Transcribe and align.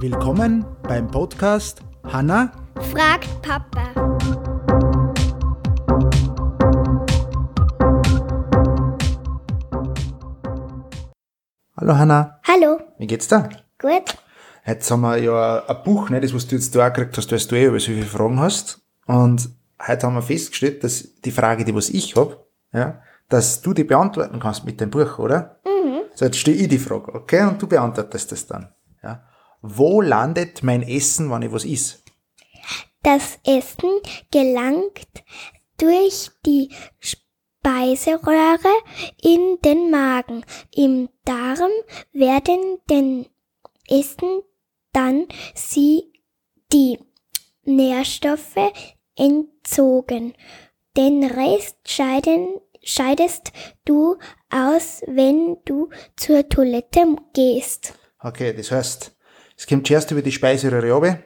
Willkommen 0.00 0.66
beim 0.82 1.10
Podcast 1.10 1.80
Hanna 2.04 2.52
fragt 2.92 3.28
Papa. 3.40 3.92
Hallo 11.76 11.96
Hanna, 11.96 12.38
Hallo, 12.46 12.78
wie 12.98 13.06
geht's 13.06 13.28
dir? 13.28 13.48
gut? 13.78 14.16
Jetzt 14.66 14.90
haben 14.90 15.00
wir 15.00 15.16
ja 15.16 15.64
ein 15.66 15.82
Buch, 15.84 16.10
ne, 16.10 16.20
das 16.20 16.32
was 16.34 16.46
du 16.46 16.54
jetzt 16.54 16.74
da 16.76 16.86
auch 16.86 16.92
gekriegt 16.92 17.16
hast, 17.16 17.32
weil 17.32 17.38
du 17.38 17.56
eh 17.56 17.64
über 17.66 17.80
so 17.80 17.86
viele 17.86 18.06
Fragen 18.06 18.38
hast. 18.38 18.80
Und 19.06 19.48
heute 19.84 20.06
haben 20.06 20.14
wir 20.14 20.22
festgestellt, 20.22 20.84
dass 20.84 21.20
die 21.22 21.32
Frage, 21.32 21.64
die 21.64 21.74
was 21.74 21.88
ich 21.88 22.14
hab, 22.14 22.46
ja, 22.72 23.00
dass 23.28 23.62
du 23.62 23.72
die 23.72 23.84
beantworten 23.84 24.38
kannst 24.38 24.64
mit 24.64 24.80
dem 24.80 24.90
Buch, 24.90 25.18
oder? 25.18 25.60
So, 26.14 26.24
jetzt 26.24 26.38
stelle 26.38 26.56
ich 26.56 26.68
die 26.68 26.78
Frage, 26.78 27.14
okay? 27.14 27.46
Und 27.46 27.60
du 27.60 27.66
beantwortest 27.66 28.32
das 28.32 28.46
dann. 28.46 28.74
Ja. 29.02 29.24
Wo 29.62 30.00
landet 30.00 30.62
mein 30.62 30.82
Essen, 30.82 31.30
wenn 31.30 31.42
ich 31.42 31.52
was 31.52 31.64
iss? 31.64 32.02
Das 33.02 33.38
Essen 33.44 33.90
gelangt 34.30 35.24
durch 35.78 36.30
die 36.46 36.70
Speiseröhre 37.00 38.72
in 39.22 39.58
den 39.64 39.90
Magen. 39.90 40.44
Im 40.74 41.08
Darm 41.24 41.70
werden 42.12 42.78
den 42.88 43.26
Essen 43.88 44.42
dann 44.92 45.26
sie 45.54 46.12
die 46.72 46.98
Nährstoffe 47.64 48.72
entzogen. 49.16 50.34
Den 50.96 51.24
Rest 51.24 51.76
scheiden, 51.84 52.60
scheidest 52.82 53.52
du 53.84 54.16
aus, 54.50 55.02
wenn 55.06 55.56
du 55.64 55.88
zur 56.16 56.48
Toilette 56.48 57.04
gehst. 57.34 57.94
Okay, 58.20 58.52
das 58.52 58.70
heißt, 58.70 59.12
es 59.56 59.66
kommt 59.66 59.86
zuerst 59.86 60.10
über 60.10 60.22
die 60.22 60.32
Speiseröhre 60.32 60.92
runter, 60.92 61.18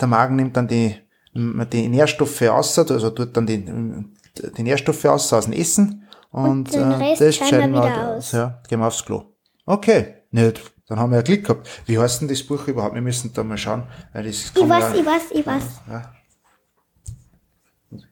der 0.00 0.08
Magen 0.08 0.36
nimmt 0.36 0.56
dann 0.56 0.68
die, 0.68 0.94
die 1.34 1.88
Nährstoffe 1.88 2.42
aus, 2.42 2.78
also 2.78 3.10
tut 3.10 3.36
dann 3.36 3.46
die, 3.46 3.64
die 3.64 4.62
Nährstoffe 4.62 5.04
aus 5.06 5.32
aus 5.32 5.44
dem 5.44 5.54
Essen 5.54 6.08
und, 6.30 6.74
Und 6.74 7.00
äh, 7.00 7.16
das 7.18 7.36
scheiden 7.36 7.72
wir 7.72 7.82
wieder 7.82 8.16
aus. 8.16 8.32
Ja, 8.32 8.60
gehen 8.68 8.80
wir 8.80 8.86
aufs 8.86 9.04
Klo. 9.04 9.24
Okay, 9.66 10.14
nicht. 10.30 10.60
Dann 10.88 10.98
haben 10.98 11.10
wir 11.10 11.16
ja 11.16 11.22
Glück 11.22 11.44
gehabt. 11.44 11.68
Wie 11.86 11.98
heißt 11.98 12.22
denn 12.22 12.28
das 12.28 12.42
Buch 12.42 12.66
überhaupt? 12.66 12.94
Wir 12.94 13.02
müssen 13.02 13.32
da 13.34 13.44
mal 13.44 13.58
schauen. 13.58 13.82
Weil 14.12 14.24
das 14.24 14.52
Ich 14.54 14.68
weiß, 14.68 14.84
ja, 14.84 14.94
ich 14.94 15.06
weiß, 15.06 15.22
ich 15.32 15.46
weiß. 15.46 15.62
ja. 15.88 16.12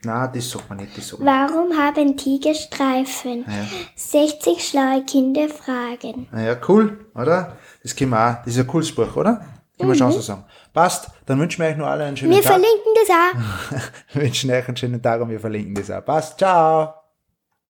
Nein, 0.05 0.31
das 0.35 0.51
sagt 0.51 0.69
man 0.71 0.79
nicht, 0.79 0.97
das 0.97 1.09
sagt 1.09 1.23
man. 1.23 1.51
Warum 1.51 1.77
haben 1.77 2.17
Tiger 2.17 2.55
Streifen? 2.55 3.45
Ja. 3.47 3.67
60 3.95 4.67
schlaue 4.67 5.05
Kinder 5.05 5.49
fragen. 5.49 6.29
Naja, 6.33 6.57
cool, 6.69 7.07
oder? 7.15 7.57
Das 7.83 7.95
können 7.95 8.11
wir 8.13 8.19
auch. 8.31 8.37
Das 8.45 8.55
ist 8.55 8.59
ein 8.59 8.67
cooles 8.67 8.95
Buch, 8.95 9.15
oder? 9.17 9.45
Können 9.79 9.91
wir 9.91 9.97
schon 9.97 10.13
so 10.13 10.21
sagen. 10.21 10.45
Passt, 10.73 11.11
dann 11.27 11.39
wünschen 11.39 11.63
wir 11.63 11.69
euch 11.71 11.77
noch 11.77 11.87
alle 11.87 12.05
einen 12.05 12.17
schönen 12.17 12.33
Wir 12.33 12.43
Tag. 12.43 12.53
verlinken 12.53 12.93
das 12.95 13.11
auch. 13.11 13.81
Wir 14.15 14.23
wünschen 14.23 14.51
euch 14.51 14.67
einen 14.69 14.77
schönen 14.77 15.03
Tag 15.03 15.21
und 15.21 15.29
wir 15.29 15.41
verlinken 15.41 15.75
das 15.75 15.91
auch. 15.91 16.05
Passt, 16.05 16.39
ciao! 16.39 17.06